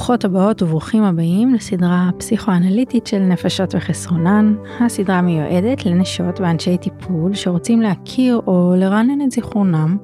[0.00, 4.54] ברוכות הבאות וברוכים הבאים לסדרה פסיכואנליטית של נפשות וחסרונן.
[4.80, 9.96] הסדרה מיועדת לנשות ואנשי טיפול שרוצים להכיר או לרענן את זיכרונם,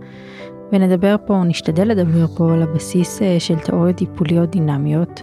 [0.72, 5.22] ונדבר פה, נשתדל לדבר פה על הבסיס אה, של תיאוריות טיפוליות דינמיות.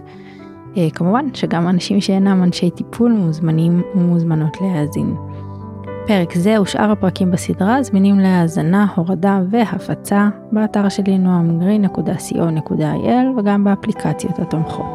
[0.76, 5.14] אה, כמובן שגם אנשים שאינם אנשי טיפול מוזמנים ומוזמנות להאזין.
[6.06, 14.86] פרק זה ושאר הפרקים בסדרה זמינים להאזנה, הורדה והפצה באתר שלי noamgreen.co.il וגם באפליקציות התומכות.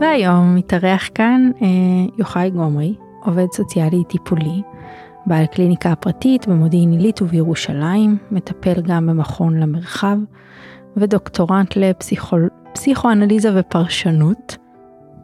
[0.00, 1.66] והיום מתארח כאן אה,
[2.18, 2.94] יוחאי גומרי,
[3.24, 4.62] עובד סוציאלי טיפולי,
[5.26, 10.16] בעל קליניקה פרטית במודיעין עילית ובירושלים, מטפל גם במכון למרחב,
[10.96, 14.63] ודוקטורנט לפסיכואנליזה ופרשנות.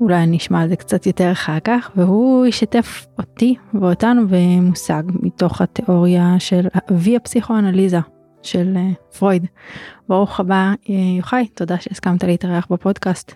[0.01, 5.61] אולי אני אשמע על זה קצת יותר אחר כך, והוא ישתף אותי ואותנו במושג מתוך
[5.61, 7.99] התיאוריה של אבי הפסיכואנליזה
[8.43, 9.47] של uh, פרויד.
[10.09, 13.33] ברוך הבא uh, יוחאי, תודה שהסכמת להתארח בפודקאסט.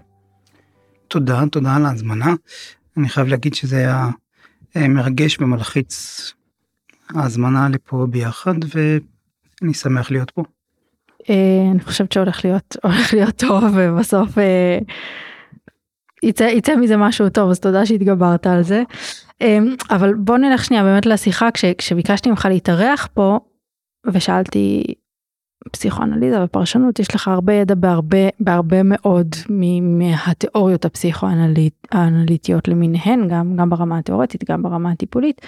[1.09, 2.35] תודה, תודה על ההזמנה.
[2.97, 4.09] אני חייב להגיד שזה היה
[4.75, 6.20] uh, מרגש ומלחיץ
[7.15, 10.42] ההזמנה לפה ביחד ואני שמח להיות פה.
[11.73, 14.39] אני חושבת שהולך להיות, הולך להיות טוב ובסוף
[16.25, 18.83] יצא, יצא מזה משהו טוב אז תודה שהתגברת על זה.
[19.41, 23.39] אמ, אבל בוא נלך שנייה באמת לשיחה כש, כשביקשתי ממך להתארח פה
[24.12, 24.84] ושאלתי
[25.72, 29.34] פסיכואנליזה ופרשנות יש לך הרבה ידע בהרבה בהרבה מאוד
[29.83, 35.41] מהתיאוריות הפסיכואנליטיות למיניהן גם גם ברמה התיאורטית גם ברמה הטיפולית.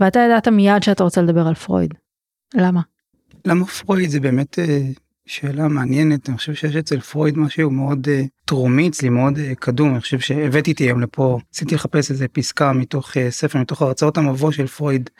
[0.00, 1.94] ואתה ידעת מיד שאתה רוצה לדבר על פרויד.
[2.54, 2.80] למה?
[3.44, 4.80] למה פרויד זה באמת אה,
[5.30, 9.90] שאלה מעניינת אני חושב שיש אצל פרויד משהו מאוד uh, טרומי אצלי מאוד uh, קדום.
[9.90, 14.18] אני חושב שהבאתי איתי היום לפה רציתי לחפש איזה פסקה מתוך uh, ספר מתוך הרצאות
[14.18, 15.10] המבוא של פרויד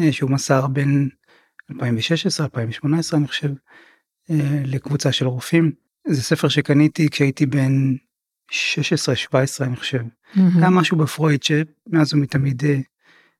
[0.00, 1.08] uh, שהוא מסר בין
[1.70, 4.32] 2016 2018 אני חושב uh,
[4.64, 5.72] לקבוצה של רופאים.
[6.06, 7.94] זה ספר שקניתי כשהייתי בן
[8.50, 10.00] 16 17 אני חושב.
[10.00, 10.40] mm-hmm.
[10.58, 12.66] היה משהו בפרויד שמאז ומתמיד uh,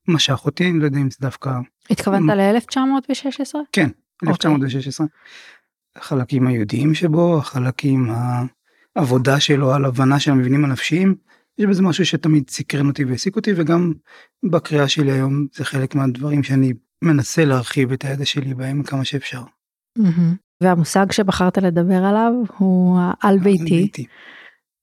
[0.08, 1.50] משך אותי אני לא יודע אם זה דווקא
[1.90, 3.88] התכוונת ל-1916 כן
[4.28, 5.06] 1916.
[6.00, 8.10] החלקים היהודיים שבו, החלקים
[8.96, 11.14] העבודה שלו על הבנה של המבנים הנפשיים,
[11.58, 13.92] יש בזה משהו שתמיד סקרן אותי והעסיק אותי וגם
[14.50, 16.72] בקריאה שלי היום זה חלק מהדברים שאני
[17.02, 19.42] מנסה להרחיב את הידע שלי בהם כמה שאפשר.
[20.60, 24.04] והמושג שבחרת לדבר עליו הוא העל ביתי,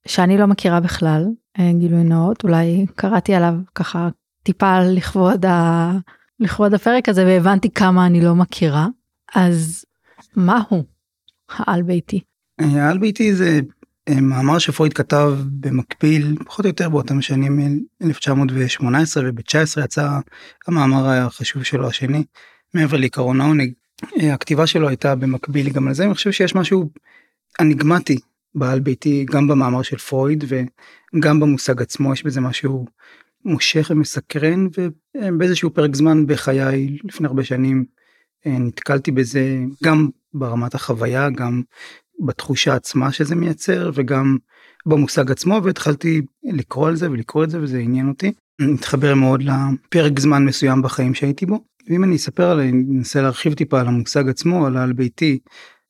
[0.07, 1.25] שאני לא מכירה בכלל,
[1.59, 4.09] אה, גילוי נאות, אולי קראתי עליו ככה
[4.43, 5.91] טיפה לכבוד, ה...
[6.39, 8.87] לכבוד הפרק הזה והבנתי כמה אני לא מכירה,
[9.35, 9.85] אז
[10.35, 10.83] מה הוא?
[11.49, 12.19] העל ביתי.
[12.59, 13.59] העל ביתי זה
[14.09, 17.59] אה, מאמר שפרויד כתב במקביל פחות או יותר באותם שנים
[18.03, 20.19] 1918 וב-19 יצא
[20.67, 22.23] המאמר החשוב שלו השני
[22.73, 23.71] מעבר לעיקרון העונג.
[24.19, 26.89] אה, הכתיבה שלו הייתה במקביל גם לזה אני חושב שיש משהו
[27.59, 28.19] אניגמטי
[28.55, 32.85] בעל ביתי גם במאמר של פרויד וגם במושג עצמו יש בזה משהו
[33.45, 37.85] מושך ומסקרן ובאיזשהו פרק זמן בחיי לפני הרבה שנים
[38.45, 41.61] אה, נתקלתי בזה גם ברמת החוויה גם
[42.25, 44.37] בתחושה עצמה שזה מייצר וגם
[44.85, 48.31] במושג עצמו והתחלתי לקרוא על זה ולקרוא את זה וזה עניין אותי.
[48.61, 51.63] מתחבר מאוד לפרק זמן מסוים בחיים שהייתי בו.
[51.89, 55.39] ואם אני אספר עליי, אני אנסה להרחיב טיפה על המושג עצמו, על העל ביתי,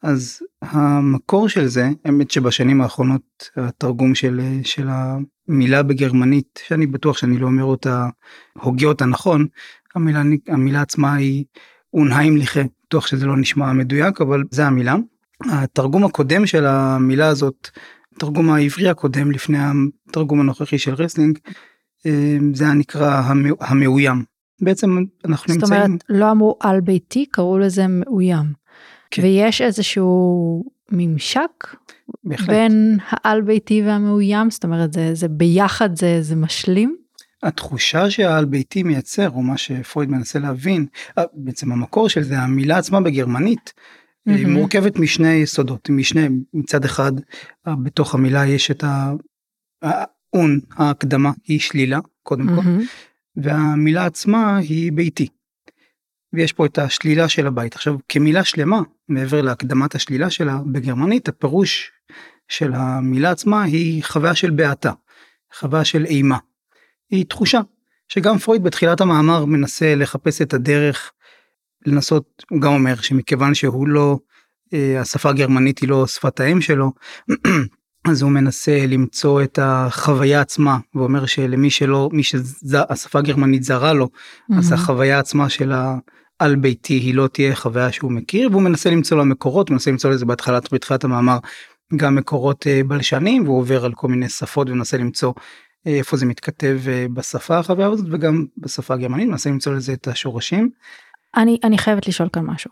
[0.03, 7.37] אז המקור של זה, האמת שבשנים האחרונות התרגום של, של המילה בגרמנית, שאני בטוח שאני
[7.37, 8.07] לא אומר אותה,
[8.53, 9.47] הוגה אותה נכון,
[9.95, 11.45] המילה, המילה עצמה היא
[11.93, 14.95] אונהיימליכה, בטוח שזה לא נשמע מדויק אבל זה המילה.
[15.51, 17.69] התרגום הקודם של המילה הזאת,
[18.15, 19.57] התרגום העברי הקודם לפני
[20.09, 21.39] התרגום הנוכחי של רסלינג,
[22.05, 23.21] אה, זה היה נקרא
[23.59, 24.23] המאוים.
[24.61, 25.81] בעצם אנחנו זאת נמצאים...
[25.81, 28.45] זאת אומרת לא אמרו על ביתי קראו לזה מאוים.
[29.11, 29.21] כן.
[29.21, 31.75] ויש איזשהו ממשק
[32.23, 32.49] בהחלט.
[32.49, 36.97] בין העל ביתי והמאוים זאת אומרת זה זה ביחד זה זה משלים.
[37.43, 40.85] התחושה שהעל ביתי מייצר או מה שפרויד מנסה להבין
[41.17, 44.31] אה, בעצם המקור של זה המילה עצמה בגרמנית mm-hmm.
[44.31, 47.11] היא מורכבת משני יסודות משני מצד אחד
[47.67, 48.83] אה, בתוך המילה יש את
[49.81, 52.61] האון ההקדמה היא שלילה קודם mm-hmm.
[52.61, 52.83] כל
[53.37, 55.27] והמילה עצמה היא ביתי.
[56.33, 61.91] ויש פה את השלילה של הבית עכשיו כמילה שלמה מעבר להקדמת השלילה שלה בגרמנית הפירוש
[62.47, 64.91] של המילה עצמה היא חוויה של בעתה
[65.53, 66.37] חוויה של אימה.
[67.09, 67.61] היא תחושה
[68.07, 71.11] שגם פרויד בתחילת המאמר מנסה לחפש את הדרך
[71.85, 74.19] לנסות הוא גם אומר שמכיוון שהוא לא
[74.73, 76.91] אה, השפה הגרמנית היא לא שפת האם שלו
[78.11, 84.05] אז הוא מנסה למצוא את החוויה עצמה ואומר שלמי שלא מי שהשפה הגרמנית זרה לו
[84.05, 84.57] mm-hmm.
[84.57, 89.17] אז החוויה עצמה של העל ביתי היא לא תהיה חוויה שהוא מכיר והוא מנסה למצוא
[89.17, 91.37] לה מקורות מנסה למצוא לזה בהתחלת בתחילת המאמר
[91.95, 95.33] גם מקורות אה, בלשנים והוא עובר על כל מיני שפות ומנסה למצוא
[95.85, 100.69] איפה זה מתכתב אה, בשפה החוויה הזאת וגם בשפה הגרמנית מנסה למצוא לזה את השורשים.
[101.37, 102.71] אני, אני חייבת לשאול כאן משהו.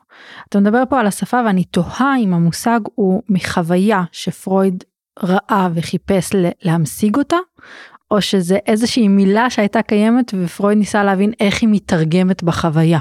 [0.49, 4.83] אתה מדבר פה על השפה ואני תוהה אם המושג הוא מחוויה שפרויד
[5.23, 6.29] ראה וחיפש
[6.61, 7.37] להמשיג אותה,
[8.11, 12.99] או שזה איזושהי מילה שהייתה קיימת ופרויד ניסה להבין איך היא מתרגמת בחוויה.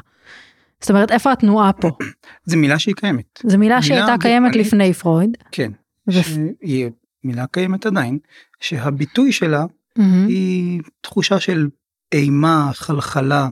[0.81, 1.89] זאת אומרת איפה התנועה פה?
[2.45, 3.41] זה מילה שהיא קיימת.
[3.47, 5.37] זו מילה שהייתה קיימת לפני פרויד.
[5.53, 5.73] כן.
[6.09, 6.12] ו...
[6.12, 6.91] שהיא
[7.25, 8.19] מילה קיימת עדיין,
[8.61, 9.65] שהביטוי שלה
[9.99, 10.29] mm-hmm.
[10.29, 11.69] היא תחושה של
[12.12, 13.49] אימה, חלחלה,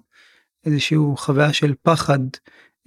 [0.67, 2.19] איזושהי חוויה של פחד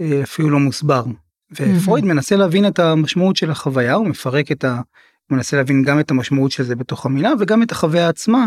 [0.02, 1.04] אה, אפילו לא מוסבר.
[1.52, 2.08] ופרויד mm-hmm.
[2.08, 4.82] מנסה להבין את המשמעות של החוויה, הוא מפרק את ה...
[5.30, 8.46] הוא מנסה להבין גם את המשמעות של זה בתוך המילה וגם את החוויה עצמה,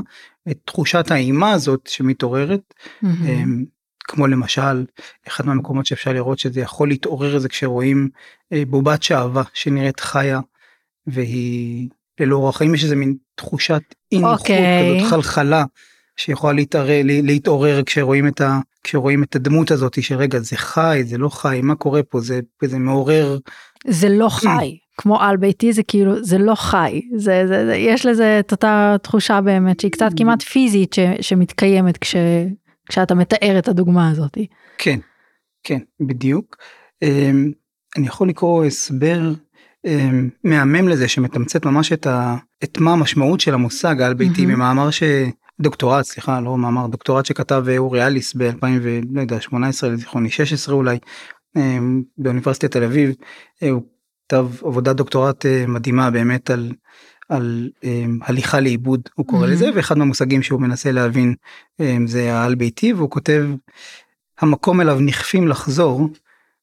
[0.50, 2.74] את תחושת האימה הזאת שמתעוררת.
[3.04, 3.06] Mm-hmm.
[4.08, 4.84] כמו למשל
[5.28, 8.08] אחד מהמקומות שאפשר לראות שזה יכול להתעורר זה כשרואים
[8.52, 10.40] אה, בובת שעווה שנראית חיה
[11.06, 11.88] והיא
[12.20, 13.82] ללא אורח חיים יש איזה מין תחושת
[14.12, 14.42] אי נוחות okay.
[14.42, 14.98] אוקיי.
[14.98, 15.64] כזאת חלחלה
[16.16, 21.28] שיכולה להתערר, להתעורר כשרואים את, ה, כשרואים את הדמות הזאת שרגע זה חי זה לא
[21.28, 23.38] חי מה קורה פה זה, זה מעורר.
[23.86, 28.06] זה לא חי כמו על ביתי זה כאילו זה לא חי זה, זה, זה יש
[28.06, 32.16] לזה את אותה תחושה באמת שהיא קצת כמעט פיזית ש, שמתקיימת כש,
[32.88, 34.38] כשאתה מתאר את הדוגמה הזאת.
[34.78, 34.98] כן
[35.64, 36.56] כן בדיוק.
[37.02, 37.52] אמ,
[37.96, 39.20] אני יכול לקרוא הסבר
[40.44, 44.46] מהמם לזה שמתמצת ממש את, ה, את מה המשמעות של המושג העל ביתי mm-hmm.
[44.46, 45.02] ממאמר ש...
[45.60, 49.52] דוקטורט סליחה לא מאמר דוקטורט שכתב אורי אליס ב-2018
[49.82, 50.98] לא לזיכרוני 16 אולי
[51.56, 53.14] אמ, באוניברסיטת תל אביב
[53.62, 53.82] אה, הוא
[54.26, 56.72] כתב עבודת דוקטורט אה, מדהימה באמת על,
[57.28, 59.50] על אמ, הליכה לאיבוד הוא קורא mm-hmm.
[59.50, 61.34] לזה ואחד מהמושגים שהוא מנסה להבין
[62.06, 63.46] זה העל ביתי והוא כותב
[64.40, 66.08] המקום אליו נכפים לחזור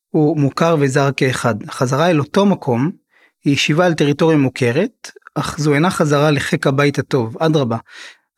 [0.09, 2.91] הוא מוכר וזר כאחד חזרה אל אותו מקום
[3.45, 7.77] היא ישיבה על טריטוריה מוכרת, אך זו אינה חזרה לחיק הבית הטוב, אדרבה.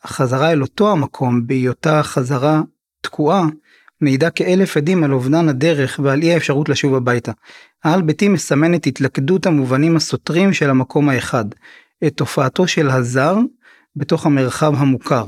[0.03, 2.61] החזרה אל אותו המקום בהיותה חזרה
[3.01, 3.45] תקועה,
[4.01, 7.31] מעידה כאלף עדים על אובדן הדרך ועל אי האפשרות לשוב הביתה.
[7.83, 11.45] העל ביתי מסמן את התלכדות המובנים הסותרים של המקום האחד,
[12.07, 13.37] את תופעתו של הזר
[13.95, 15.25] בתוך המרחב המוכר.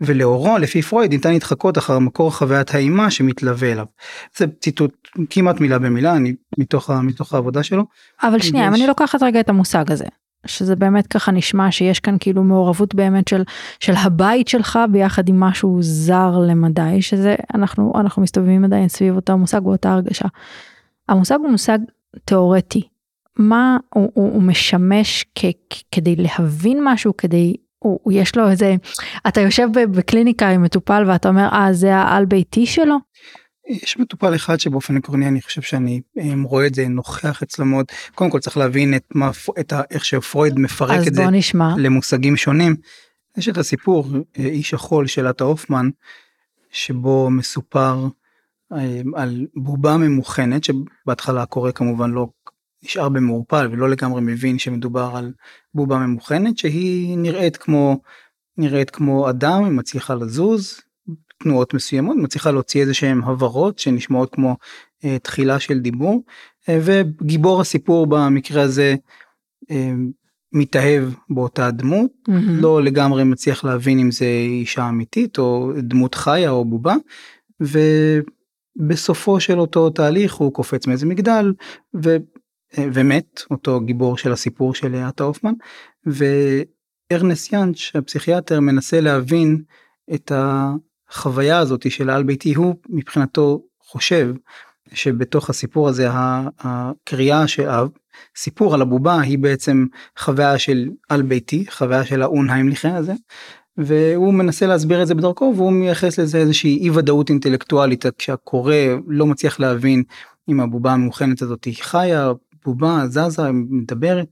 [0.00, 3.86] ולאורו לפי פרויד ניתן להתחקות אחר מקור חוויית האימה שמתלווה אליו.
[4.36, 7.84] זה ציטוט כמעט מילה במילה אני מתוך, מתוך העבודה שלו.
[8.22, 10.04] אבל שנייה אם אני לוקחת רגע את המושג הזה
[10.46, 13.42] שזה באמת ככה נשמע שיש כאן כאילו מעורבות באמת של
[13.80, 19.38] של הבית שלך ביחד עם משהו זר למדי שזה אנחנו אנחנו מסתובבים עדיין סביב אותו
[19.38, 20.28] מושג באותה הרגשה.
[21.08, 21.78] המושג הוא מושג
[22.24, 22.82] תיאורטי.
[23.36, 25.44] מה הוא, הוא, הוא משמש כ,
[25.92, 28.74] כדי להבין משהו כדי הוא, יש לו איזה,
[29.28, 32.96] אתה יושב בקליניקה עם מטופל ואתה אומר, אה, זה העל ביתי שלו?
[33.68, 36.00] יש מטופל אחד שבאופן עקרוני אני חושב שאני
[36.44, 39.30] רואה את זה נוכח אצלו מאוד קודם כל צריך להבין את מה
[39.60, 41.74] את ה, איך שפרויד מפרק את זה נשמע.
[41.76, 42.76] למושגים שונים.
[43.36, 44.06] יש את הסיפור
[44.38, 45.90] אה, איש החול של עטה הופמן
[46.70, 48.08] שבו מסופר
[49.14, 52.26] על בובה ממוכנת שבהתחלה קורה כמובן לא
[52.82, 55.32] נשאר במעורפל ולא לגמרי מבין שמדובר על
[55.74, 58.00] בובה ממוכנת שהיא נראית כמו
[58.56, 60.80] נראית כמו אדם היא מצליחה לזוז
[61.38, 64.56] תנועות מסוימות מצליחה להוציא איזה שהם הברות שנשמעות כמו
[65.02, 66.22] uh, תחילה של דיבור
[66.62, 68.94] uh, וגיבור הסיפור במקרה הזה
[69.62, 69.74] uh,
[70.52, 72.32] מתאהב באותה דמות mm-hmm.
[72.60, 76.94] לא לגמרי מצליח להבין אם זה אישה אמיתית או דמות חיה או בובה.
[78.80, 81.52] ובסופו של אותו תהליך הוא קופץ מאיזה מגדל
[82.76, 85.52] ומת אותו גיבור של הסיפור של עטה הופמן
[86.06, 89.62] וארנס יאנץ' הפסיכיאטר מנסה להבין
[90.14, 92.54] את החוויה הזאת של העל ביתי.
[92.54, 94.34] הוא מבחינתו חושב
[94.92, 96.08] שבתוך הסיפור הזה
[96.58, 97.68] הקריאה של
[98.36, 99.86] הסיפור על הבובה היא בעצם
[100.18, 103.12] חוויה של על ביתי חוויה של האונהיימליכן הזה
[103.76, 108.74] והוא מנסה להסביר את זה בדרכו והוא מייחס לזה איזושהי אי ודאות אינטלקטואלית כשהקורא
[109.06, 110.02] לא מצליח להבין
[110.48, 112.32] אם הבובה המאוחנת הזאת היא חיה
[112.68, 114.28] בובה זזה מדברת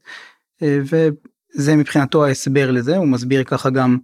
[0.63, 3.99] אה, וזה מבחינתו ההסבר לזה הוא מסביר ככה גם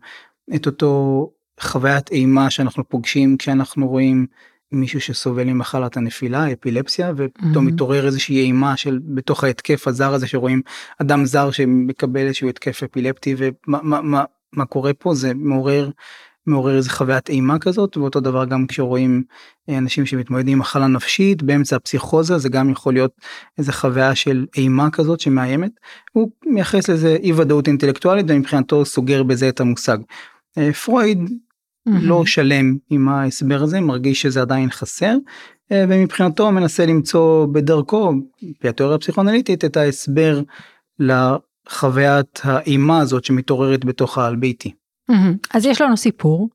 [0.54, 4.26] את אותו חוויית אימה שאנחנו פוגשים כשאנחנו רואים
[4.72, 7.70] מישהו שסובל ממחלת הנפילה אפילפסיה ופתאום mm-hmm.
[7.72, 10.62] מתעורר איזושהי אימה של בתוך ההתקף הזר הזה שרואים
[10.98, 15.90] אדם זר שמקבל איזשהו התקף אפילפטי ומה מה, מה, מה קורה פה זה מעורר
[16.46, 19.22] מעורר איזה חוויית אימה כזאת ואותו דבר גם כשרואים
[19.68, 23.12] אה, אנשים שמתמודדים עם מחלה נפשית באמצע הפסיכוזה זה גם יכול להיות
[23.58, 25.70] איזה חוויה של אימה כזאת שמאיימת.
[26.12, 29.98] הוא מייחס לזה אי ודאות אינטלקטואלית ומבחינתו סוגר בזה את המושג.
[30.58, 31.92] אה, פרויד mm-hmm.
[32.00, 35.16] לא שלם עם ההסבר הזה מרגיש שזה עדיין חסר
[35.72, 40.42] אה, ומבחינתו מנסה למצוא בדרכו, לפי התיאוריה הפסיכואנליטית, את ההסבר
[41.68, 44.72] חוויית האימה הזאת שמתעוררת בתוך העל ביתי.
[45.54, 46.48] אז יש לנו סיפור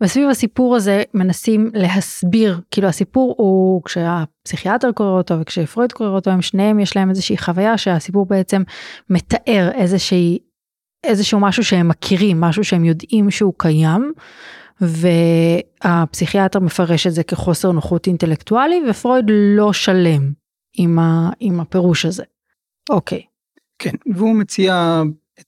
[0.00, 6.42] וסביב הסיפור הזה מנסים להסביר כאילו הסיפור הוא כשהפסיכיאטר קורא אותו וכשפרויד קורא אותו הם
[6.42, 8.62] שניהם יש להם איזושהי חוויה שהסיפור בעצם
[9.10, 10.38] מתאר איזושהי
[11.04, 14.12] איזשהו משהו שהם מכירים משהו שהם יודעים שהוא קיים.
[14.80, 20.32] והפסיכיאטר מפרש את זה כחוסר נוחות אינטלקטואלי ופרויד לא שלם
[20.76, 22.24] עם, ה, עם הפירוש הזה.
[22.90, 23.22] אוקיי.
[23.78, 25.02] כן והוא מציע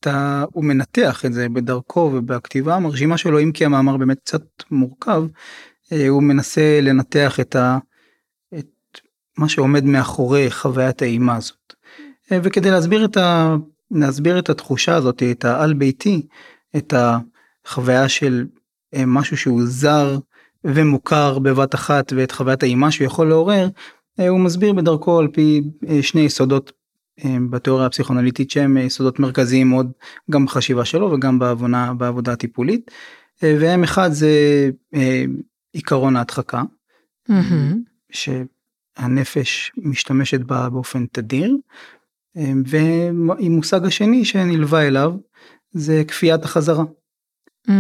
[0.07, 0.45] ה...
[0.53, 5.23] הוא מנתח את זה בדרכו ובכתיבה המרשימה שלו אם כי המאמר באמת קצת מורכב
[5.93, 7.79] אה, הוא מנסה לנתח את, ה...
[8.59, 8.67] את
[9.39, 11.75] מה שעומד מאחורי חוויית האימה הזאת.
[12.33, 13.57] אה, וכדי להסביר את, ה...
[13.91, 16.27] להסביר את התחושה הזאת את העל ביתי
[16.77, 18.47] את החוויה של
[18.95, 20.19] אה, משהו שהוא זר
[20.65, 23.69] ומוכר בבת אחת ואת חוויית האימה שהוא יכול לעורר
[24.29, 25.63] הוא מסביר בדרכו על פי
[26.03, 26.73] שני יסודות
[27.51, 29.93] בתיאוריה הפסיכונליטית שהם יסודות מרכזיים מאוד
[30.31, 32.91] גם בחשיבה שלו וגם בעבודה, בעבודה הטיפולית.
[33.43, 34.31] והם אחד זה
[34.95, 35.25] אה,
[35.73, 36.63] עיקרון ההדחקה
[37.31, 38.13] mm-hmm.
[38.13, 41.57] שהנפש משתמשת בה באופן תדיר.
[42.67, 45.13] ועם מושג השני שנלווה אליו
[45.73, 46.85] זה כפיית החזרה.
[47.69, 47.71] Mm.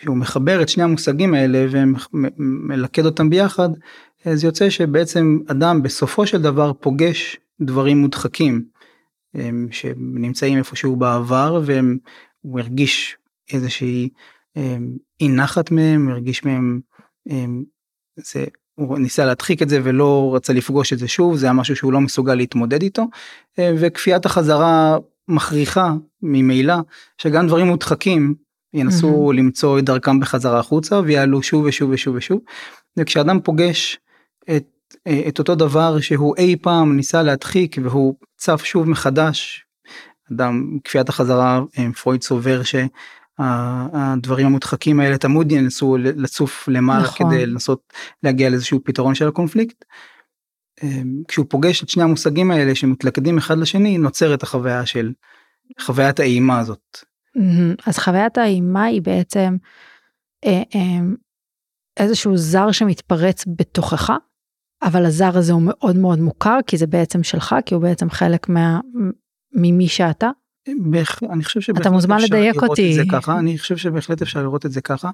[0.00, 3.68] שהוא מחבר את שני המושגים האלה ומלכד אותם ביחד,
[4.32, 8.64] זה יוצא שבעצם אדם בסופו של דבר פוגש דברים מודחקים
[9.70, 13.16] שנמצאים איפשהו בעבר והוא הרגיש
[13.52, 14.08] איזושהי
[15.20, 16.80] אי נחת מהם, הוא הרגיש מהם,
[18.16, 18.44] זה,
[18.74, 21.92] הוא ניסה להדחיק את זה ולא רצה לפגוש את זה שוב, זה היה משהו שהוא
[21.92, 23.06] לא מסוגל להתמודד איתו,
[23.60, 24.98] וכפיית החזרה
[25.28, 26.74] מכריחה ממילא
[27.18, 28.34] שגם דברים מודחקים
[28.74, 29.36] ינסו mm-hmm.
[29.36, 32.40] למצוא את דרכם בחזרה החוצה ויעלו שוב ושוב ושוב ושוב,
[32.96, 33.98] וכשאדם פוגש
[34.56, 34.64] את
[35.28, 39.66] את אותו דבר שהוא אי פעם ניסה להדחיק והוא צף שוב מחדש.
[40.32, 47.30] אדם כפיית החזרה אה, פרויד סובר שהדברים המודחקים האלה תמיד ינסו לצוף למעלה נכון.
[47.30, 49.84] כדי לנסות להגיע לאיזשהו פתרון של הקונפליקט.
[50.82, 55.12] אה, כשהוא פוגש את שני המושגים האלה שמתלכדים אחד לשני נוצרת החוויה של
[55.80, 56.98] חוויית האימה הזאת.
[57.86, 59.56] אז חוויית האימה היא בעצם
[60.44, 60.62] אה,
[61.96, 64.10] איזשהו זר שמתפרץ בתוכך
[64.82, 68.48] אבל הזר הזה הוא מאוד מאוד מוכר כי זה בעצם שלך כי הוא בעצם חלק
[68.48, 68.80] מה...
[69.52, 70.30] ממי שאתה.
[70.78, 71.22] בהח...
[71.22, 72.90] אני חושב שבהחלט אתה מוזמן לדייק אותי.
[72.90, 75.10] את זה ככה אני חושב שבהחלט אפשר לראות את זה ככה.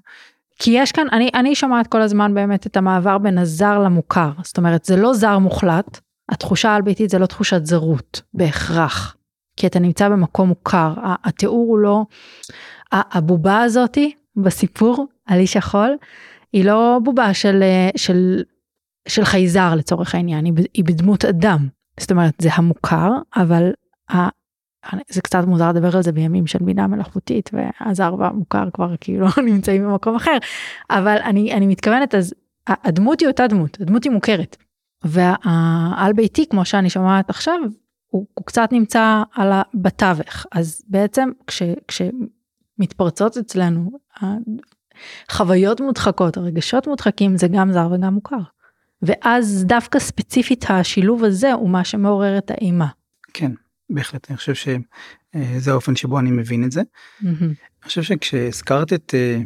[0.58, 4.58] כי יש כאן אני אני שומעת כל הזמן באמת את המעבר בין הזר למוכר זאת
[4.58, 9.16] אומרת זה לא זר מוחלט התחושה על ביתית זה לא תחושת זרות בהכרח
[9.56, 12.04] כי אתה נמצא במקום מוכר התיאור הוא לא
[12.92, 15.96] הבובה הזאתי בסיפור על איש החול
[16.52, 17.62] היא לא בובה של
[17.96, 18.42] של
[19.08, 21.68] של חייזר לצורך העניין, היא, היא בדמות אדם.
[22.00, 23.72] זאת אומרת, זה המוכר, אבל
[24.12, 24.28] ה,
[25.08, 29.84] זה קצת מוזר לדבר על זה בימים של בינה מלאכותית, והזר והמוכר כבר כאילו נמצאים
[29.84, 30.36] במקום אחר,
[30.90, 32.34] אבל אני, אני מתכוונת, אז
[32.66, 34.56] הדמות היא אותה דמות, הדמות היא מוכרת.
[35.04, 37.58] והעל ביתי, כמו שאני שומעת עכשיו,
[38.06, 43.90] הוא, הוא קצת נמצא על ה, בתווך, אז בעצם כש, כשמתפרצות אצלנו
[45.30, 48.40] חוויות מודחקות, הרגשות מודחקים, זה גם זר וגם מוכר.
[49.02, 52.86] ואז דווקא ספציפית השילוב הזה הוא מה שמעורר את האימה.
[53.34, 53.52] כן,
[53.90, 56.80] בהחלט, אני חושב שזה האופן שבו אני מבין את זה.
[56.80, 57.26] Mm-hmm.
[57.42, 59.40] אני חושב שכשהזכרת את, אה,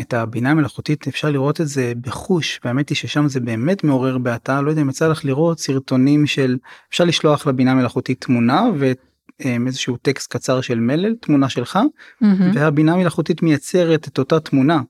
[0.00, 4.60] את הבינה המלאכותית אפשר לראות את זה בחוש, והאמת היא ששם זה באמת מעורר בעתה,
[4.60, 6.58] לא יודע אם יצא לך לראות סרטונים של,
[6.90, 12.26] אפשר לשלוח לבינה המלאכותית תמונה ואיזשהו אה, טקסט קצר של מלל, תמונה שלך, mm-hmm.
[12.54, 14.80] והבינה המלאכותית מייצרת את אותה תמונה.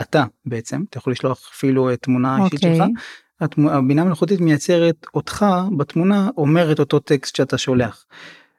[0.00, 2.62] אתה בעצם, אתה יכול לשלוח אפילו תמונה אישית okay.
[2.62, 2.94] שלך, אוקיי.
[3.40, 8.06] הבינה המלאכותית מייצרת אותך בתמונה אומר את אותו טקסט שאתה שולח.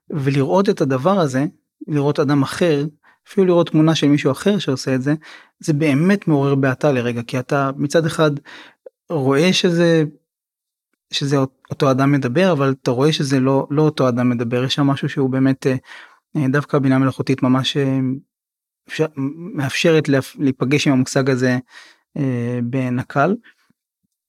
[0.09, 1.45] ולראות את הדבר הזה,
[1.87, 2.85] לראות אדם אחר,
[3.27, 5.13] אפילו לראות תמונה של מישהו אחר שעושה את זה,
[5.59, 8.31] זה באמת מעורר בעתה לרגע, כי אתה מצד אחד
[9.09, 10.03] רואה שזה,
[11.11, 11.37] שזה
[11.71, 15.09] אותו אדם מדבר, אבל אתה רואה שזה לא, לא אותו אדם מדבר, יש שם משהו
[15.09, 15.67] שהוא באמת,
[16.35, 17.99] אה, דווקא הבינה המלאכותית ממש אה,
[18.87, 19.05] אפשר,
[19.55, 20.09] מאפשרת
[20.39, 21.57] להיפגש עם המושג הזה
[22.17, 23.35] אה, בנקל.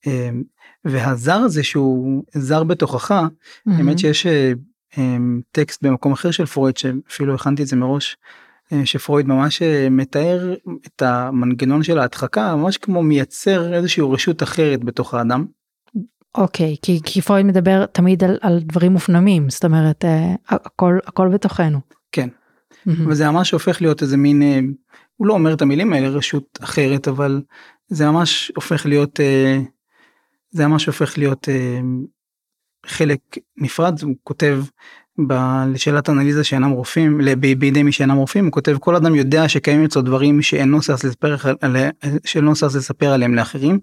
[0.06, 0.42] אמ,
[0.84, 3.72] והזר הזה שהוא זר בתוכך, mm-hmm.
[3.72, 4.52] האמת שיש אה,
[4.98, 8.16] אמ, טקסט במקום אחר של פרויד שאפילו הכנתי את זה מראש,
[8.72, 10.54] אה, שפרויד ממש אה, מתאר
[10.86, 15.46] את המנגנון של ההדחקה ממש כמו מייצר איזושהי רשות אחרת בתוך האדם.
[16.34, 20.04] אוקיי, okay, כי, כי פרויד מדבר תמיד על, על דברים מופנמים, זאת אומרת
[20.48, 21.80] הכל, הכל בתוכנו.
[22.12, 23.08] כן, mm-hmm.
[23.08, 24.42] וזה ממש הופך להיות איזה מין,
[25.16, 27.42] הוא לא אומר את המילים האלה רשות אחרת, אבל
[27.88, 29.20] זה ממש הופך להיות
[30.50, 31.80] זה ממש הופך להיות אה,
[32.86, 33.20] חלק
[33.56, 34.62] נפרד הוא כותב
[35.72, 40.02] לשאלת אנליזה שאינם רופאים בידי מי שאינם רופאים הוא כותב כל אדם יודע שקיימים אצלו
[40.02, 41.36] דברים שאינו שש לספר,
[42.24, 43.78] שאינו לספר עליהם לאחרים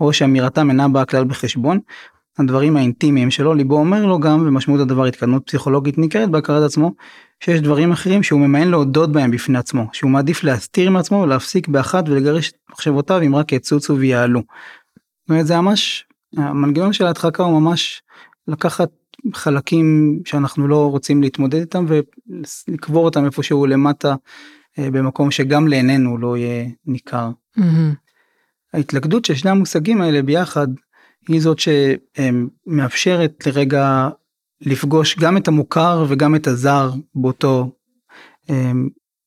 [0.00, 1.78] או שאמירתם אינה באה כלל בחשבון.
[2.38, 6.92] הדברים האינטימיים שלו ליבו אומר לו גם ומשמעות הדבר התקדמות פסיכולוגית ניכרת בהכרת עצמו
[7.40, 12.08] שיש דברים אחרים שהוא ממאן להודות בהם בפני עצמו שהוא מעדיף להסתיר מעצמו ולהפסיק באחת
[12.08, 14.42] ולגרש את מחשבותיו אם רק יצוצו ויעלו.
[15.20, 18.02] זאת אומרת, זה ממש המנגנון של ההדחקה הוא ממש
[18.48, 18.90] לקחת
[19.34, 24.14] חלקים שאנחנו לא רוצים להתמודד איתם ולקבור אותם איפשהו למטה
[24.78, 27.30] אה, במקום שגם לעינינו לא יהיה ניכר.
[27.58, 27.62] Mm-hmm.
[28.72, 30.68] ההתלכדות של שני המושגים האלה ביחד
[31.28, 34.08] היא זאת שמאפשרת לרגע
[34.60, 37.70] לפגוש גם את המוכר וגם את הזר באותו
[38.50, 38.72] אה,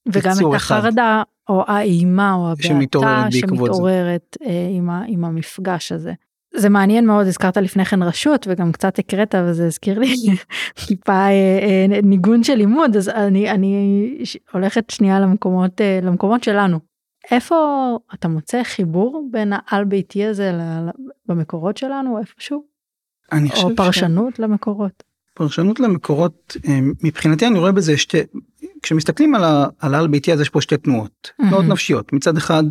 [0.08, 6.14] וגם את החרדה או האימה או הבעתה שמתעוררת אה, עם, עם המפגש הזה.
[6.56, 10.16] זה מעניין מאוד הזכרת לפני כן רשות וגם קצת הקראת וזה הזכיר לי
[10.88, 11.30] טיפה אה,
[11.92, 16.80] אה, ניגון של לימוד אז אני אני הולכת שנייה למקומות אה, למקומות שלנו.
[17.32, 17.56] איפה
[18.14, 20.52] אתה מוצא חיבור בין העל ביתי הזה
[21.26, 22.64] במקורות שלנו איפשהו?
[23.32, 24.40] אני חושב או פרשנות ש...
[24.40, 25.04] למקורות.
[25.34, 26.58] פרשנות למקורות
[27.04, 28.18] מבחינתי אני רואה בזה שתי
[28.84, 29.44] כשמסתכלים על
[29.94, 32.64] העל ביתי אז יש פה שתי תנועות תנועות נפשיות מצד אחד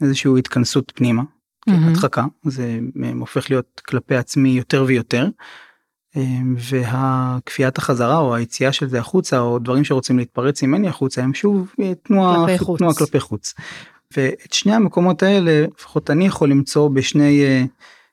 [0.00, 1.39] איזושהי התכנסות פנימה mm-hmm.
[1.74, 2.78] הדחקה זה
[3.18, 5.28] הופך להיות כלפי עצמי יותר ויותר.
[6.16, 11.34] אמ, והכפיית החזרה או היציאה של זה החוצה או דברים שרוצים להתפרץ ממני החוצה הם
[11.34, 12.78] שוב אה, תנועה כלפי חוץ.
[12.78, 13.54] תנועה כלפי חוץ.
[14.16, 17.64] ואת שני המקומות האלה לפחות אני יכול למצוא בשני אה,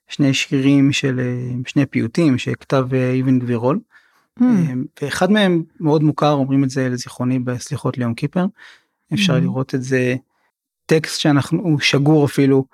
[0.08, 3.80] שני שירים של אה, שני פיוטים שכתב איבן גבירול.
[4.40, 4.44] Mm.
[5.02, 8.46] ואחד מהם מאוד מוכר אומרים את זה לזיכרוני בסליחות ליום קיפר.
[9.14, 9.40] אפשר mm.
[9.40, 10.16] לראות את זה
[10.86, 12.66] טקסט שאנחנו שגור אפילו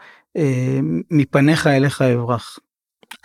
[1.12, 2.60] מפניך אליך אברח.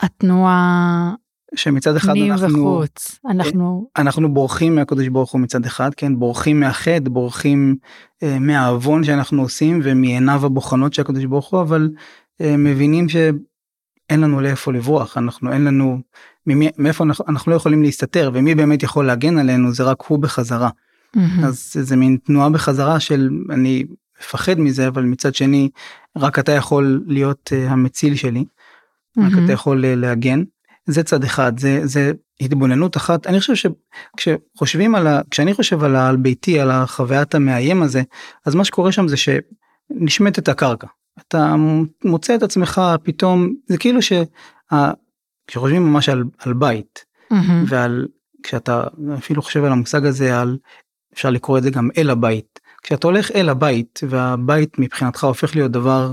[0.00, 1.14] התנועה
[1.54, 3.20] שמצד אחד אנחנו וחוץ.
[3.30, 7.76] אנחנו אנחנו בורחים מהקדוש ברוך הוא מצד אחד כן בורחים מהחטא בורחים
[8.22, 11.90] אה, מהעוון שאנחנו עושים ומעיניו הבוחנות של הקדוש ברוך הוא אבל
[12.40, 15.98] אה, מבינים שאין לנו לאיפה לברוח אנחנו אין לנו
[16.46, 20.18] ממי, מאיפה אנחנו, אנחנו לא יכולים להסתתר ומי באמת יכול להגן עלינו זה רק הוא
[20.18, 20.70] בחזרה.
[21.16, 21.46] Mm-hmm.
[21.46, 23.84] אז זה מין תנועה בחזרה של אני
[24.20, 25.70] מפחד מזה אבל מצד שני
[26.16, 28.44] רק אתה יכול להיות uh, המציל שלי.
[28.44, 29.22] Mm-hmm.
[29.22, 30.42] רק אתה יכול uh, להגן.
[30.86, 33.70] זה צד אחד זה זה התבוננות אחת אני חושב
[34.16, 35.20] שכשחושבים על ה...
[35.30, 38.02] כשאני חושב על, על ביתי על החוויית המאיים הזה
[38.46, 40.86] אז מה שקורה שם זה שנשמטת הקרקע
[41.20, 41.54] אתה
[42.04, 44.00] מוצא את עצמך פתאום זה כאילו
[45.50, 47.36] שחושבים ממש על, על בית mm-hmm.
[47.68, 48.06] ועל
[48.42, 48.84] כשאתה
[49.18, 50.58] אפילו חושב על המושג הזה על
[51.14, 55.72] אפשר לקרוא את זה גם אל הבית כשאתה הולך אל הבית והבית מבחינתך הופך להיות
[55.72, 56.12] דבר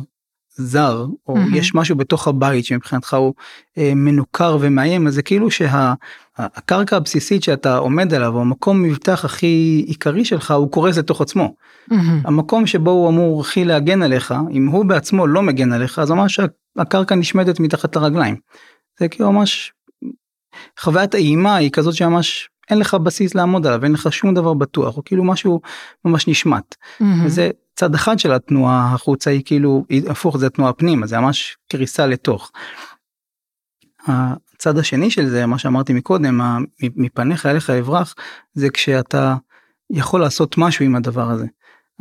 [0.58, 1.56] זר או mm-hmm.
[1.56, 3.34] יש משהו בתוך הבית שמבחינתך הוא
[3.78, 9.84] אה, מנוכר ומאיים אז זה כאילו שהקרקע שה, הבסיסית שאתה עומד עליו המקום מבטח הכי
[9.88, 11.56] עיקרי שלך הוא קורס לתוך עצמו.
[11.91, 11.95] Mm-hmm.
[12.25, 16.39] המקום שבו הוא אמור הכי להגן עליך אם הוא בעצמו לא מגן עליך אז ממש
[16.78, 18.36] הקרקע נשמדת מתחת לרגליים.
[18.99, 19.73] זה כאילו ממש
[20.80, 24.97] חוויית האימה היא כזאת שממש אין לך בסיס לעמוד עליו אין לך שום דבר בטוח
[24.97, 25.62] או כאילו משהו
[26.06, 26.75] ממש נשמט.
[26.75, 27.06] Mm-hmm.
[27.25, 31.58] וזה צד אחד של התנועה החוצה היא כאילו היא הפוך זה תנועה פנימה זה ממש
[31.69, 32.51] קריסה לתוך.
[34.08, 36.41] הצד השני של זה מה שאמרתי מקודם
[36.80, 38.15] מפניך אליך אברח
[38.54, 39.36] זה כשאתה
[39.89, 41.45] יכול לעשות משהו עם הדבר הזה.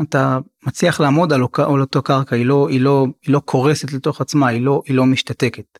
[0.03, 4.20] אתה מצליח לעמוד על, על אותו קרקע היא לא היא לא היא לא קורסת לתוך
[4.20, 5.79] עצמה היא לא היא לא משתתקת.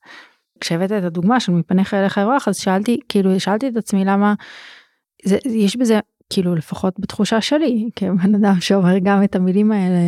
[0.61, 4.35] כשהבאת את הדוגמה של מפניך אליך אברח אז שאלתי כאילו שאלתי את עצמי למה
[5.25, 9.99] זה, יש בזה כאילו לפחות בתחושה שלי כבן אדם שאומר גם את המילים האלה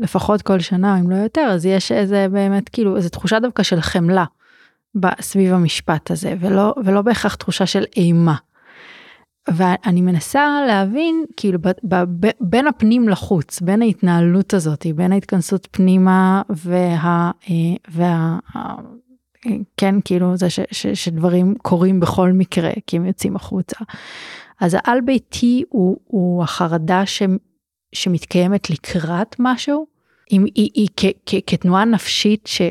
[0.00, 3.80] לפחות כל שנה אם לא יותר אז יש איזה באמת כאילו איזה תחושה דווקא של
[3.80, 4.24] חמלה
[5.20, 8.34] סביב המשפט הזה ולא ולא בהכרח תחושה של אימה.
[9.48, 11.94] ואני מנסה להבין כאילו ב, ב,
[12.26, 17.54] ב, בין הפנים לחוץ בין ההתנהלות הזאת בין ההתכנסות פנימה וה, אה,
[17.88, 18.38] וה
[19.76, 23.76] כן כאילו זה ש, ש, שדברים קורים בכל מקרה כי הם יוצאים החוצה.
[24.60, 27.22] אז העל ביתי הוא, הוא החרדה ש,
[27.94, 29.86] שמתקיימת לקראת משהו,
[30.32, 32.62] אם היא, היא כ, כ, כתנועה נפשית ש,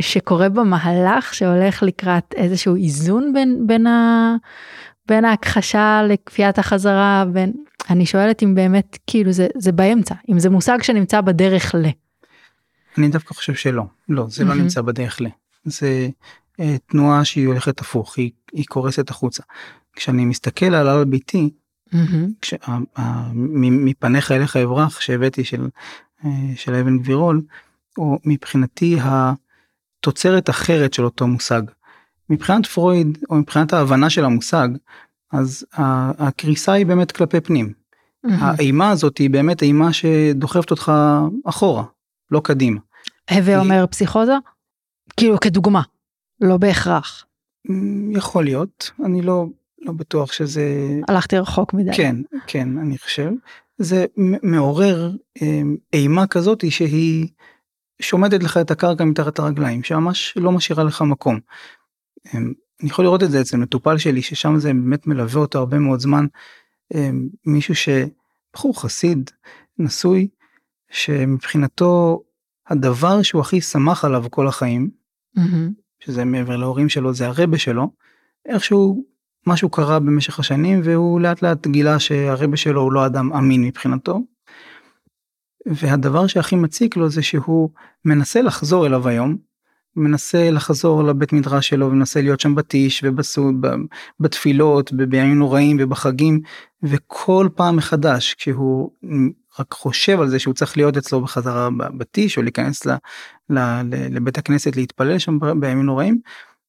[0.00, 4.36] שקורה במהלך שהולך לקראת איזשהו איזון בין, בין, ה,
[5.08, 7.52] בין ההכחשה לכפיית החזרה, בין,
[7.90, 11.86] אני שואלת אם באמת כאילו זה, זה באמצע, אם זה מושג שנמצא בדרך ל.
[12.98, 14.46] אני דווקא חושב שלא, לא, זה mm-hmm.
[14.46, 15.26] לא נמצא בדרך ל.
[15.64, 16.08] זה
[16.60, 19.42] uh, תנועה שהיא הולכת הפוך, היא, היא קורסת החוצה.
[19.96, 21.50] כשאני מסתכל על הר ביתי,
[21.94, 22.50] mm-hmm.
[23.60, 25.68] מפניך אליך אברח שהבאתי של,
[26.24, 27.42] אה, של אבן גבירול,
[27.96, 31.62] הוא מבחינתי התוצרת אחרת של אותו מושג.
[32.30, 34.68] מבחינת פרויד או מבחינת ההבנה של המושג,
[35.32, 35.66] אז
[36.18, 37.72] הקריסה היא באמת כלפי פנים.
[38.24, 38.42] מהמם.
[38.42, 40.92] האימה הזאת היא באמת אימה שדוחפת אותך
[41.44, 41.84] אחורה,
[42.30, 42.80] לא קדימה.
[43.30, 44.34] הווה אומר פסיכוזה?
[45.16, 45.82] כאילו כדוגמה,
[46.40, 47.24] לא בהכרח.
[48.10, 49.46] יכול להיות, אני לא,
[49.84, 50.64] לא בטוח שזה...
[51.08, 51.90] הלכתי רחוק מדי.
[51.96, 52.16] כן,
[52.46, 53.30] כן, אני חושב.
[53.78, 54.06] זה
[54.42, 57.28] מעורר אה, אימה כזאת שהיא
[58.02, 61.40] שומטת לך את הקרקע מתחת הרגליים, שממש לא משאירה לך מקום.
[62.26, 62.38] אה,
[62.80, 66.00] אני יכול לראות את זה אצל מטופל שלי, ששם זה באמת מלווה אותו הרבה מאוד
[66.00, 66.26] זמן.
[66.94, 67.10] אה,
[67.46, 69.30] מישהו שבחור חסיד,
[69.78, 70.28] נשוי,
[70.90, 72.22] שמבחינתו
[72.68, 74.90] הדבר שהוא הכי שמח עליו כל החיים,
[75.36, 75.72] מהמם.
[76.00, 77.90] שזה מעבר להורים שלו, זה הרבה שלו,
[78.46, 79.04] איכשהו
[79.46, 84.20] משהו קרה במשך השנים והוא לאט לאט גילה שהרבה שלו הוא לא אדם אמין מבחינתו.
[85.66, 87.70] והדבר שהכי מציק לו זה שהוא
[88.04, 89.36] מנסה לחזור אליו היום,
[89.96, 93.74] מנסה לחזור לבית מדרש שלו ומנסה להיות שם בטיש ובסעוד, ב-
[94.20, 96.40] בתפילות, ב- בימים נוראים ובחגים,
[96.82, 98.90] וכל פעם מחדש כשהוא
[99.58, 102.90] רק חושב על זה שהוא צריך להיות אצלו בחזרה בטיש או להיכנס ל,
[103.50, 106.20] ל, ל, לבית הכנסת להתפלל שם בימים נוראים,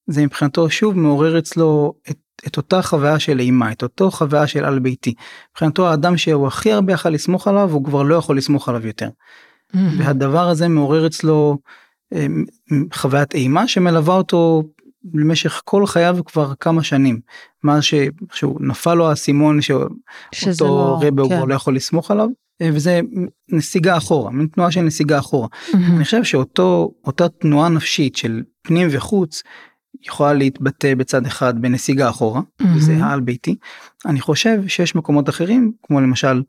[0.07, 4.65] זה מבחינתו שוב מעורר אצלו את, את אותה חוויה של אימה, את אותו חוויה של
[4.65, 5.13] על ביתי.
[5.51, 9.09] מבחינתו האדם שהוא הכי הרבה יכל לסמוך עליו, הוא כבר לא יכול לסמוך עליו יותר.
[9.73, 9.99] מהמם.
[9.99, 11.57] והדבר הזה מעורר אצלו
[12.13, 12.27] אה,
[12.93, 14.63] חוויית אימה שמלווה אותו
[15.13, 17.19] למשך כל חייו כבר כמה שנים.
[17.63, 17.83] מאז
[18.31, 20.99] שהוא נפל לו האסימון שאותו לא...
[21.01, 21.37] רבה הוא כן.
[21.37, 22.27] כבר לא יכול לסמוך עליו.
[22.61, 23.01] אה, וזה
[23.49, 25.47] נסיגה אחורה, מין תנועה של נסיגה אחורה.
[25.73, 25.95] מהמם.
[25.95, 29.43] אני חושב שאותו אותה תנועה נפשית של פנים וחוץ
[30.05, 32.77] יכולה להתבטא בצד אחד בנסיגה אחורה מהמם.
[32.77, 33.55] וזה העל ביתי.
[34.05, 36.41] אני חושב שיש מקומות אחרים כמו למשל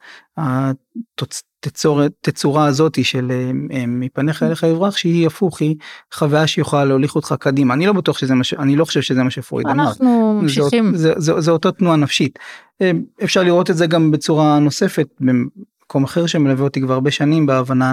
[1.67, 5.77] התצורת תצורה הזאתי של אה, אה, מפניך אליך יברח שהיא הפוך היא
[6.15, 8.55] חוויה שיכולה להוליך אותך קדימה אני לא בטוח שזה מה ש...
[8.55, 9.89] אני לא חושב שזה מה שפרויד אמר.
[9.89, 10.97] אנחנו ממשיכים.
[10.97, 12.39] זה, זה, זה, זה אותה תנועה נפשית.
[12.83, 12.91] אה,
[13.25, 17.93] אפשר לראות את זה גם בצורה נוספת במקום אחר שמלווה אותי כבר הרבה שנים בהבנה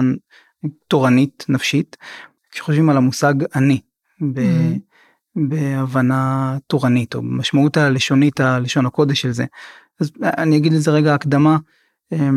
[0.88, 1.96] תורנית נפשית.
[2.50, 3.80] כשחושבים על המושג אני
[4.32, 4.93] ב, Mhm.
[5.36, 9.44] בהבנה תורנית או משמעות הלשונית הלשון הקודש של זה.
[10.00, 11.56] אז אני אגיד לזה רגע הקדמה.
[12.12, 12.30] אה,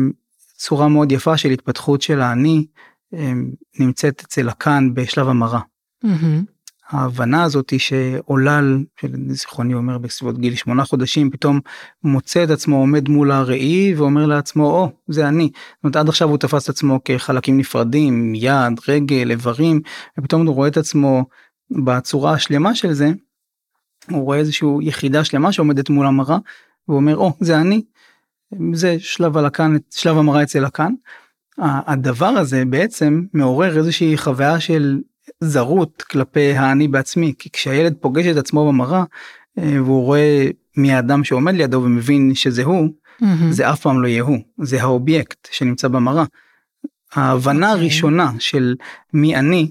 [0.56, 2.66] צורה מאוד יפה של התפתחות של האני
[3.14, 3.32] אה,
[3.78, 5.60] נמצאת אצל הקאן בשלב המרה.
[6.90, 8.84] ההבנה הזאת היא שעולל,
[9.28, 11.60] זיכרוני אומר בסביבות גיל שמונה חודשים, פתאום
[12.04, 15.50] מוצא את עצמו עומד מול הראי ואומר לעצמו, או, זה אני.
[15.54, 19.80] זאת אומרת, עד עכשיו הוא תפס את עצמו כחלקים נפרדים, יד, רגל, איברים,
[20.18, 21.24] ופתאום הוא רואה את עצמו
[21.70, 23.10] בצורה השלמה של זה,
[24.10, 26.38] הוא רואה איזושהי יחידה שלמה שעומדת מול המראה,
[26.88, 27.82] והוא אומר, או, זה אני.
[28.72, 30.92] זה שלב הלקן, שלב המראה אצל לקן.
[31.60, 35.00] הדבר הזה בעצם מעורר איזושהי חוויה של
[35.40, 39.04] זרות כלפי האני בעצמי כי כשהילד פוגש את עצמו במראה
[39.58, 42.88] אה, והוא רואה מי האדם שעומד לידו ומבין שזה הוא
[43.20, 43.52] מהמם.
[43.52, 46.24] זה אף פעם לא יהיה הוא זה האובייקט שנמצא במראה.
[47.14, 47.82] ההבנה אוקיי.
[47.82, 48.74] הראשונה של
[49.12, 49.70] מי אני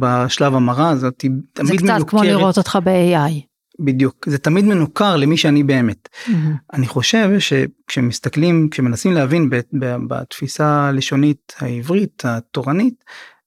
[0.00, 3.32] בשלב המראה הזאת היא זה תמיד קצת כמו מנוכרת לראות אותך ב-AI.
[3.80, 6.08] בדיוק זה תמיד מנוכר למי שאני באמת.
[6.28, 6.54] מהמם.
[6.72, 13.04] אני חושב שכשמסתכלים כשמנסים להבין ב- ב- בתפיסה הלשונית העברית התורנית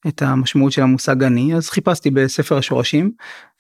[0.08, 3.12] את המשמעות של המושג אני אז חיפשתי בספר השורשים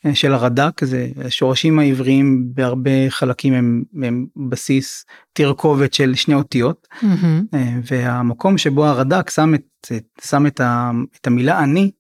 [0.05, 6.87] אה, של הרד"ק זה השורשים העבריים בהרבה חלקים הם, הם בסיס תרכובת של שני אותיות
[7.01, 7.43] מהמם.
[7.53, 9.61] אה, והמקום שבו הרד"ק שם את,
[9.97, 11.91] את- שם את, ה, את המילה אני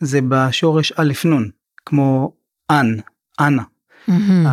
[0.00, 1.50] זה בשורש א' נ'
[1.86, 2.32] כמו
[2.70, 2.96] אנ.
[4.08, 4.46] מהמם.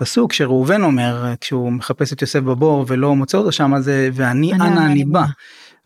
[0.00, 4.62] הפסוק שראובן אומר כשהוא מחפש את יוסף בבור ולא מוצא אותו שם זה ואני אני
[4.62, 5.24] אנה אני בא.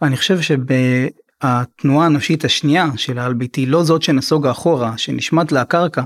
[0.02, 6.02] אני חושב שבתנועה הנפשית השנייה של האלביתי לא זאת שנסוגה אחורה שנשמט לה הקרקע.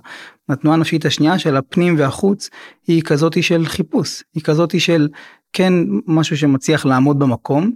[0.49, 2.51] התנועה הנפשית השנייה של הפנים והחוץ
[2.87, 5.09] היא כזאתי של חיפוש היא כזאתי של
[5.53, 5.73] כן
[6.07, 7.71] משהו שמצליח לעמוד במקום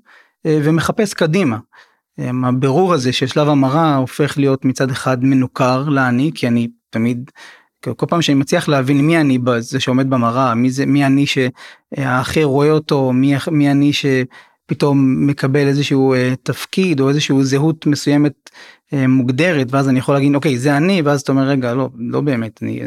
[0.47, 1.59] אה, ומחפש קדימה.
[2.19, 7.31] אה, הבירור הזה של שלב המרה הופך להיות מצד אחד מנוכר לאני כי אני תמיד
[7.97, 12.45] כל פעם שאני מצליח להבין מי אני זה שעומד במראה מי זה מי אני שהאחר
[12.45, 18.51] רואה אותו מי, מי אני שפתאום מקבל איזשהו אה, תפקיד או איזשהו זהות מסוימת
[18.93, 22.21] אה, מוגדרת ואז אני יכול להגיד אוקיי זה אני ואז אתה אומר רגע לא לא
[22.21, 22.83] באמת אני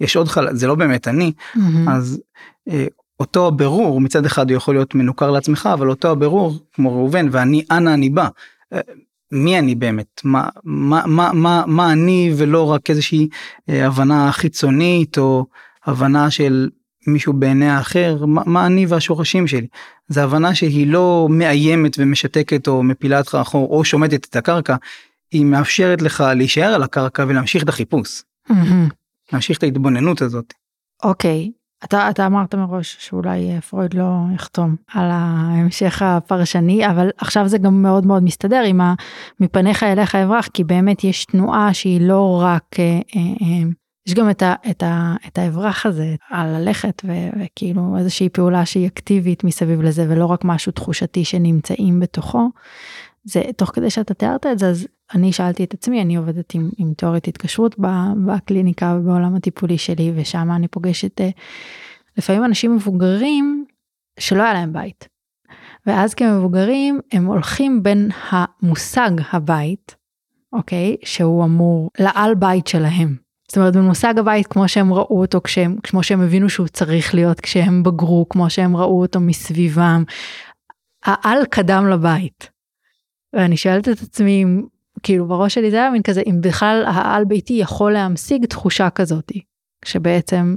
[0.00, 1.88] יש עוד חלק זה לא באמת אני מהמם.
[1.88, 2.20] אז
[2.68, 2.86] אה,
[3.20, 7.64] אותו הבירור מצד אחד הוא יכול להיות מנוכר לעצמך אבל אותו הבירור כמו ראובן ואני
[7.70, 8.28] אנה אני בא.
[8.72, 8.80] אה,
[9.32, 13.28] מי אני באמת מה מה מה מה מה אני ולא רק איזושהי
[13.68, 15.46] אה, הבנה חיצונית או
[15.86, 16.68] הבנה של
[17.06, 19.66] מישהו בעיני האחר מה, מה אני והשורשים שלי
[20.08, 24.76] זה הבנה שהיא לא מאיימת ומשתקת או מפילה אותך אחור או שומטת את הקרקע
[25.32, 28.88] היא מאפשרת לך להישאר על הקרקע ולהמשיך את החיפוש מהמם.
[29.32, 30.54] להמשיך את ההתבוננות הזאת.
[31.02, 31.50] אוקיי,
[31.84, 37.58] אתה, אתה אמרת מראש שאולי אה, פרויד לא יחתום על ההמשך הפרשני, אבל עכשיו זה
[37.58, 38.94] גם מאוד מאוד מסתדר עם ה...
[39.40, 43.68] מפניך אליך אברח, כי באמת יש תנועה שהיא לא רק, אה, אה,
[44.06, 48.66] יש גם את, ה, את, ה, את האברח הזה על ללכת ו, וכאילו איזושהי פעולה
[48.66, 52.48] שהיא אקטיבית מסביב לזה ולא רק משהו תחושתי שנמצאים בתוכו.
[53.28, 56.70] זה תוך כדי שאתה תיארת את זה אז אני שאלתי את עצמי אני עובדת עם,
[56.78, 57.74] עם תיאורית התקשרות
[58.26, 61.30] בקליניקה ובעולם הטיפולי שלי ושם אני פוגשת אה,
[62.18, 63.64] לפעמים אנשים מבוגרים
[64.20, 65.08] שלא היה להם בית.
[65.86, 69.96] ואז כמבוגרים הם הולכים בין המושג הבית
[70.52, 73.16] אוקיי שהוא אמור לעל בית שלהם.
[73.48, 77.40] זאת אומרת במושג הבית כמו שהם ראו אותו כשהם כמו שהם הבינו שהוא צריך להיות
[77.40, 80.04] כשהם בגרו כמו שהם ראו אותו מסביבם.
[81.04, 82.57] העל קדם לבית.
[83.32, 84.44] ואני שואלת את עצמי
[85.02, 89.40] כאילו בראש שלי זה היה מין כזה אם בכלל העל ביתי יכול להמשיג תחושה כזאתי
[89.84, 90.56] שבעצם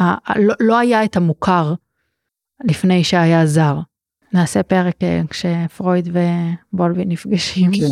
[0.00, 1.74] ה, לא, לא היה את המוכר
[2.64, 3.78] לפני שהיה זר.
[4.32, 6.08] נעשה פרק אה, כשפרויד
[6.72, 7.70] ובולבי נפגשים.
[7.72, 7.86] כן.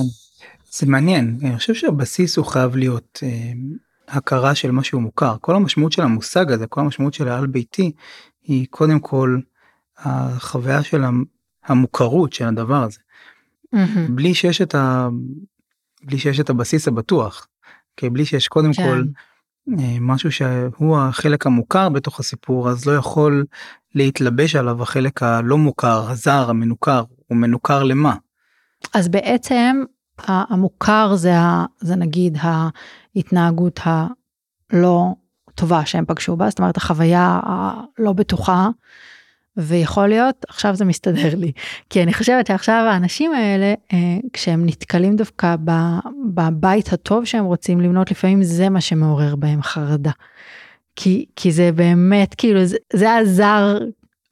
[0.71, 3.53] זה מעניין אני חושב שהבסיס הוא חייב להיות אה,
[4.09, 7.93] הכרה של משהו מוכר כל המשמעות של המושג הזה כל המשמעות של העל ביתי
[8.43, 9.39] היא קודם כל
[9.99, 11.05] החוויה של
[11.65, 12.99] המוכרות של הדבר הזה.
[13.75, 14.11] Mm-hmm.
[14.11, 15.09] בלי שיש את ה...
[16.03, 17.47] בלי שיש את הבסיס הבטוח.
[17.97, 18.83] כי בלי שיש קודם כן.
[18.83, 19.03] כל
[19.79, 23.45] אה, משהו שהוא החלק המוכר בתוך הסיפור אז לא יכול
[23.95, 28.15] להתלבש עליו החלק הלא מוכר הזר המנוכר הוא מנוכר למה.
[28.95, 29.83] אז בעצם
[30.27, 31.33] המוכר זה,
[31.81, 35.15] זה נגיד ההתנהגות הלא
[35.55, 38.69] טובה שהם פגשו בה זאת אומרת החוויה הלא בטוחה
[39.59, 41.53] ויכול להיות עכשיו זה מסתדר לי
[41.91, 43.99] כי אני חושבת שעכשיו האנשים האלה אה,
[44.33, 45.57] כשהם נתקלים דווקא
[46.35, 50.11] בבית הטוב שהם רוצים לבנות לפעמים זה מה שמעורר בהם חרדה.
[50.97, 53.79] כי כי זה באמת כאילו זה, זה הזר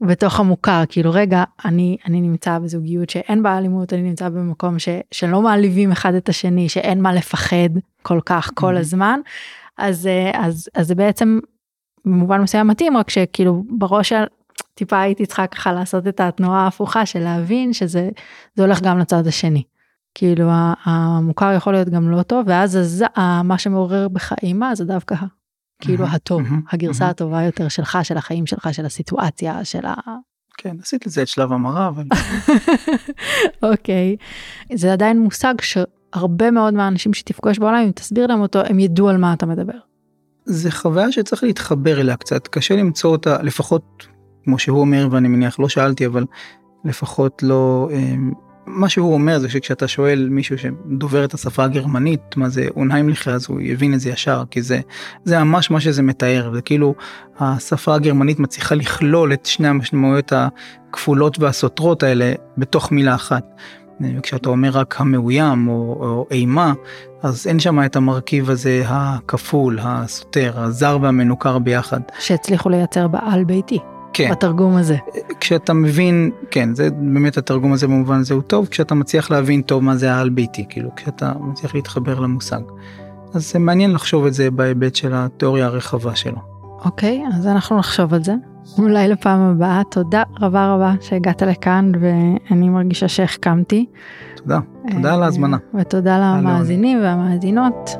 [0.00, 4.88] בתוך המוכר כאילו רגע אני אני נמצא בזוגיות שאין בה אלימות אני נמצא במקום ש,
[5.12, 7.68] שלא מעליבים אחד את השני שאין מה לפחד
[8.02, 8.80] כל כך כל mm-hmm.
[8.80, 9.20] הזמן
[9.78, 11.38] אז אה, אז אז זה בעצם
[12.04, 14.12] במובן מסוים מתאים רק שכאילו בראש
[14.76, 18.10] טיפה הייתי צריכה ככה לעשות את התנועה ההפוכה של להבין שזה
[18.54, 19.62] זה הולך גם לצד השני.
[20.14, 20.50] כאילו
[20.84, 23.04] המוכר יכול להיות גם לא טוב ואז הז,
[23.44, 25.16] מה שמעורר בך אימה זה דווקא
[25.82, 29.94] כאילו הטוב הגרסה הטובה יותר שלך של החיים שלך של הסיטואציה של ה...
[30.58, 32.04] כן עשית לזה את שלב המרה אבל...
[33.70, 34.16] אוקיי
[34.74, 39.16] זה עדיין מושג שהרבה מאוד מהאנשים שתפגוש בעולם אם תסביר להם אותו הם ידעו על
[39.16, 39.78] מה אתה מדבר.
[40.44, 44.06] זה חוויה שצריך להתחבר אליה קצת קשה למצוא אותה לפחות
[44.46, 46.24] כמו שהוא אומר ואני מניח לא שאלתי אבל
[46.84, 48.32] לפחות לא אמ,
[48.66, 53.46] מה שהוא אומר זה שכשאתה שואל מישהו שדובר את השפה הגרמנית מה זה אונהיימליכה אז
[53.48, 54.80] הוא יבין את זה ישר כי זה
[55.24, 56.94] זה ממש מה שזה מתאר זה כאילו
[57.38, 63.44] השפה הגרמנית מצליחה לכלול את שני המשמעויות הכפולות והסותרות האלה בתוך מילה אחת.
[64.22, 66.72] כשאתה אומר רק המאוים או, או אימה
[67.22, 72.00] אז אין שם את המרכיב הזה הכפול הסותר הזר והמנוכר ביחד.
[72.18, 73.78] שהצליחו לייצר בעל ביתי.
[74.16, 74.30] כן.
[74.30, 74.96] בתרגום הזה.
[75.40, 79.82] כשאתה מבין, כן, זה באמת התרגום הזה במובן הזה הוא טוב, כשאתה מצליח להבין טוב
[79.82, 82.60] מה זה העל ביתי, כאילו, כשאתה מצליח להתחבר למושג.
[83.34, 86.38] אז זה מעניין לחשוב את זה בהיבט של התיאוריה הרחבה שלו.
[86.84, 88.34] אוקיי, אז אנחנו נחשוב על זה.
[88.78, 89.82] אולי לפעם הבאה.
[89.90, 93.86] תודה רבה רבה שהגעת לכאן ואני מרגישה שהחכמתי.
[94.36, 94.58] תודה,
[94.90, 95.56] תודה על ההזמנה.
[95.74, 97.90] ותודה למאזינים והמאזינות.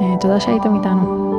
[0.00, 1.29] אה, תודה שהייתם איתנו.